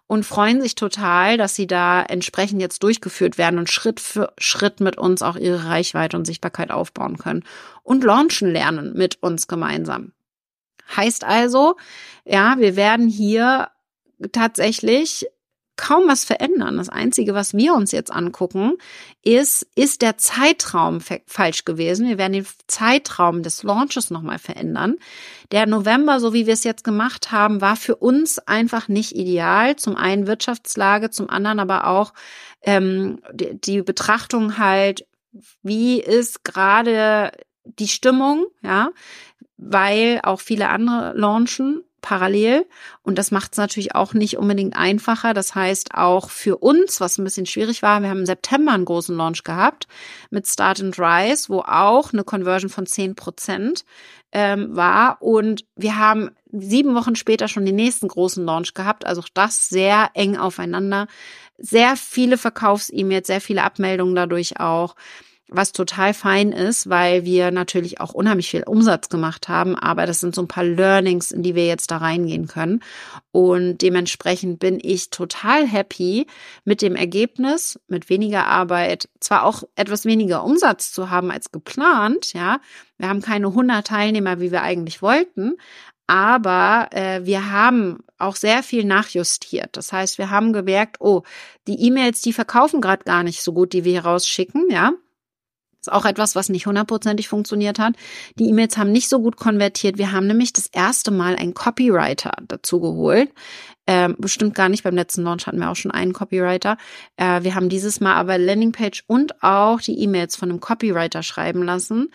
[0.07, 4.79] und freuen sich total, dass sie da entsprechend jetzt durchgeführt werden und Schritt für Schritt
[4.79, 7.43] mit uns auch ihre Reichweite und Sichtbarkeit aufbauen können
[7.83, 10.13] und launchen lernen mit uns gemeinsam.
[10.95, 11.75] Heißt also,
[12.25, 13.69] ja, wir werden hier
[14.31, 15.27] tatsächlich
[15.75, 16.77] kaum was verändern.
[16.77, 18.73] Das Einzige, was wir uns jetzt angucken,
[19.23, 22.07] ist, ist der Zeitraum falsch gewesen.
[22.07, 24.97] Wir werden den Zeitraum des Launches nochmal verändern.
[25.51, 29.75] Der November, so wie wir es jetzt gemacht haben, war für uns einfach nicht ideal.
[29.75, 32.13] Zum einen Wirtschaftslage, zum anderen aber auch
[32.61, 35.07] ähm, die, die Betrachtung halt,
[35.63, 37.31] wie ist gerade
[37.63, 38.89] die Stimmung, ja
[39.65, 42.67] weil auch viele andere launchen parallel
[43.01, 45.33] und das macht es natürlich auch nicht unbedingt einfacher.
[45.33, 48.85] Das heißt auch für uns, was ein bisschen schwierig war, wir haben im September einen
[48.85, 49.87] großen Launch gehabt
[50.29, 53.85] mit Start and Rise, wo auch eine Conversion von zehn Prozent
[54.33, 59.07] ähm, war und wir haben sieben Wochen später schon den nächsten großen Launch gehabt.
[59.07, 61.07] Also das sehr eng aufeinander,
[61.57, 64.95] sehr viele Verkaufs-E-Mails, sehr viele Abmeldungen dadurch auch
[65.49, 70.19] was total fein ist, weil wir natürlich auch unheimlich viel Umsatz gemacht haben, aber das
[70.19, 72.81] sind so ein paar Learnings, in die wir jetzt da reingehen können.
[73.31, 76.27] Und dementsprechend bin ich total happy
[76.65, 82.33] mit dem Ergebnis, mit weniger Arbeit, zwar auch etwas weniger Umsatz zu haben als geplant,
[82.33, 82.59] ja.
[82.97, 85.55] Wir haben keine 100 Teilnehmer, wie wir eigentlich wollten,
[86.07, 89.75] aber äh, wir haben auch sehr viel nachjustiert.
[89.77, 91.23] Das heißt, wir haben gemerkt, oh,
[91.67, 94.93] die E-Mails, die verkaufen gerade gar nicht so gut, die wir hier rausschicken, ja.
[95.83, 97.95] Ist auch etwas, was nicht hundertprozentig funktioniert hat.
[98.39, 99.97] Die E-Mails haben nicht so gut konvertiert.
[99.97, 103.29] Wir haben nämlich das erste Mal einen Copywriter dazu geholt.
[103.85, 104.85] Ähm, bestimmt gar nicht.
[104.85, 106.77] Beim letzten Launch hatten wir auch schon einen Copywriter.
[107.17, 111.63] Äh, wir haben dieses Mal aber Landingpage und auch die E-Mails von einem Copywriter schreiben
[111.63, 112.13] lassen.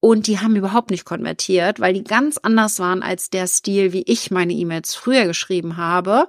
[0.00, 4.04] Und die haben überhaupt nicht konvertiert, weil die ganz anders waren als der Stil, wie
[4.06, 6.26] ich meine E-Mails früher geschrieben habe.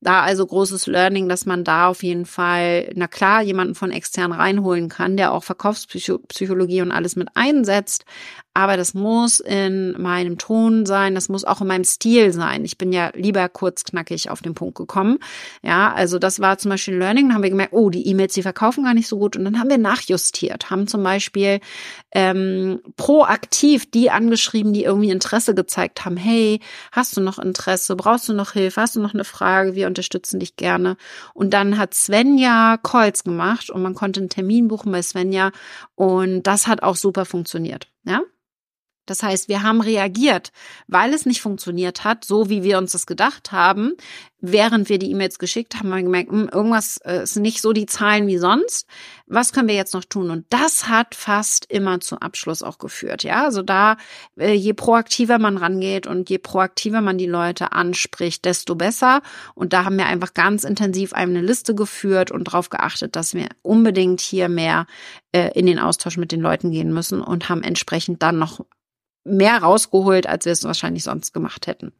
[0.00, 4.32] Da also großes Learning, dass man da auf jeden Fall, na klar, jemanden von extern
[4.32, 8.04] reinholen kann, der auch Verkaufspsychologie und alles mit einsetzt.
[8.56, 12.64] Aber das muss in meinem Ton sein, das muss auch in meinem Stil sein.
[12.64, 15.18] Ich bin ja lieber kurz knackig auf den Punkt gekommen.
[15.62, 17.26] Ja, also das war zum Beispiel Learning.
[17.26, 19.36] Dann haben wir gemerkt, oh, die E-Mails, die verkaufen gar nicht so gut.
[19.36, 21.60] Und dann haben wir nachjustiert, haben zum Beispiel
[22.12, 26.16] ähm, proaktiv die angeschrieben, die irgendwie Interesse gezeigt haben.
[26.16, 26.60] Hey,
[26.92, 27.94] hast du noch Interesse?
[27.94, 28.80] Brauchst du noch Hilfe?
[28.80, 29.74] Hast du noch eine Frage?
[29.74, 30.96] Wir unterstützen dich gerne.
[31.34, 35.52] Und dann hat Svenja Calls gemacht und man konnte einen Termin buchen bei Svenja.
[35.94, 37.88] Und das hat auch super funktioniert.
[38.06, 38.22] Ja,
[39.06, 40.52] das heißt, wir haben reagiert,
[40.86, 43.92] weil es nicht funktioniert hat, so wie wir uns das gedacht haben.
[44.40, 47.72] Während wir die E-Mails geschickt haben, haben wir gemerkt, hm, irgendwas äh, ist nicht so
[47.72, 48.86] die Zahlen wie sonst.
[49.26, 50.30] Was können wir jetzt noch tun?
[50.30, 53.24] Und das hat fast immer zum Abschluss auch geführt.
[53.24, 53.96] Ja, also da,
[54.38, 59.22] äh, je proaktiver man rangeht und je proaktiver man die Leute anspricht, desto besser.
[59.54, 63.48] Und da haben wir einfach ganz intensiv eine Liste geführt und darauf geachtet, dass wir
[63.62, 64.86] unbedingt hier mehr
[65.32, 68.60] äh, in den Austausch mit den Leuten gehen müssen und haben entsprechend dann noch
[69.26, 71.92] mehr rausgeholt, als wir es wahrscheinlich sonst gemacht hätten.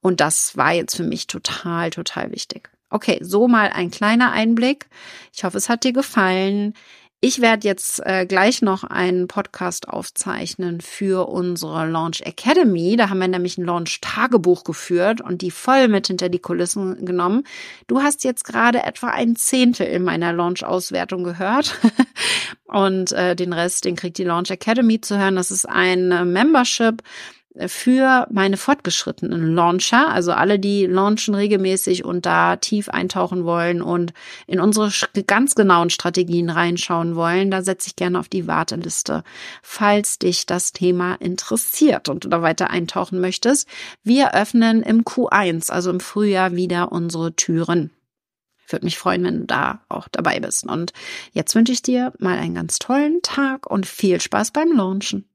[0.00, 2.70] Und das war jetzt für mich total, total wichtig.
[2.90, 4.88] Okay, so mal ein kleiner Einblick.
[5.34, 6.74] Ich hoffe, es hat dir gefallen.
[7.20, 12.94] Ich werde jetzt äh, gleich noch einen Podcast aufzeichnen für unsere Launch Academy.
[12.94, 17.04] Da haben wir nämlich ein Launch Tagebuch geführt und die voll mit hinter die Kulissen
[17.04, 17.42] genommen.
[17.88, 21.74] Du hast jetzt gerade etwa ein Zehntel in meiner Launch Auswertung gehört
[22.66, 25.34] und äh, den Rest, den kriegt die Launch Academy zu hören.
[25.34, 27.02] Das ist ein Membership
[27.66, 34.12] für meine fortgeschrittenen Launcher, also alle, die launchen regelmäßig und da tief eintauchen wollen und
[34.46, 34.90] in unsere
[35.26, 39.24] ganz genauen Strategien reinschauen wollen, da setze ich gerne auf die Warteliste,
[39.62, 43.68] falls dich das Thema interessiert und du da weiter eintauchen möchtest.
[44.04, 47.90] Wir öffnen im Q1, also im Frühjahr, wieder unsere Türen.
[48.64, 50.66] Ich würde mich freuen, wenn du da auch dabei bist.
[50.66, 50.92] Und
[51.32, 55.27] jetzt wünsche ich dir mal einen ganz tollen Tag und viel Spaß beim Launchen.